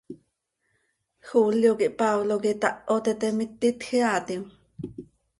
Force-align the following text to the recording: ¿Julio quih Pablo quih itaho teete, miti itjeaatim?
¿Julio 1.27 1.71
quih 1.79 1.93
Pablo 1.99 2.33
quih 2.43 2.55
itaho 2.57 2.95
teete, 3.05 3.27
miti 3.37 3.67
itjeaatim? 3.73 4.41